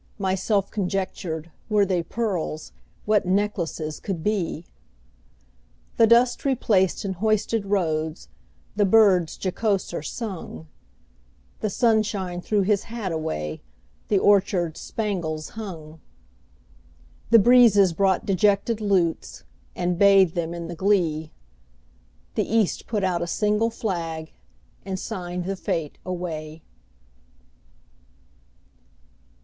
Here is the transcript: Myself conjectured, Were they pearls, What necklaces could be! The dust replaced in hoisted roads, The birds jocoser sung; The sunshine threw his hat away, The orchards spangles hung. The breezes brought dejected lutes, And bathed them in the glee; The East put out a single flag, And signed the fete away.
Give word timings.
Myself 0.17 0.71
conjectured, 0.71 1.51
Were 1.69 1.85
they 1.85 2.01
pearls, 2.01 2.71
What 3.05 3.27
necklaces 3.27 3.99
could 3.99 4.23
be! 4.23 4.65
The 5.97 6.07
dust 6.07 6.43
replaced 6.43 7.05
in 7.05 7.13
hoisted 7.13 7.67
roads, 7.67 8.27
The 8.75 8.85
birds 8.85 9.37
jocoser 9.37 10.01
sung; 10.03 10.65
The 11.59 11.69
sunshine 11.69 12.41
threw 12.41 12.61
his 12.63 12.85
hat 12.85 13.11
away, 13.11 13.61
The 14.07 14.17
orchards 14.17 14.79
spangles 14.79 15.49
hung. 15.49 15.99
The 17.29 17.37
breezes 17.37 17.93
brought 17.93 18.25
dejected 18.25 18.81
lutes, 18.81 19.43
And 19.75 19.99
bathed 19.99 20.33
them 20.33 20.55
in 20.55 20.67
the 20.67 20.73
glee; 20.73 21.31
The 22.33 22.49
East 22.51 22.87
put 22.87 23.03
out 23.03 23.21
a 23.21 23.27
single 23.27 23.69
flag, 23.69 24.31
And 24.83 24.97
signed 24.99 25.45
the 25.45 25.55
fete 25.55 25.99
away. 26.03 26.63